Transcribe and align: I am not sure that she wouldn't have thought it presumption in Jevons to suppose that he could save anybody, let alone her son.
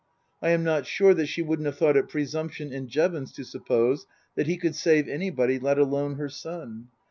I 0.41 0.49
am 0.49 0.63
not 0.63 0.87
sure 0.87 1.13
that 1.13 1.27
she 1.27 1.43
wouldn't 1.43 1.67
have 1.67 1.77
thought 1.77 1.95
it 1.95 2.09
presumption 2.09 2.73
in 2.73 2.87
Jevons 2.87 3.31
to 3.33 3.43
suppose 3.43 4.07
that 4.35 4.47
he 4.47 4.57
could 4.57 4.73
save 4.73 5.07
anybody, 5.07 5.59
let 5.59 5.77
alone 5.77 6.15
her 6.15 6.27
son. 6.27 6.87